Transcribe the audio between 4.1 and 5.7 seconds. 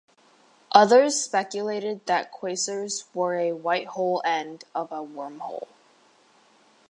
end of a wormhole.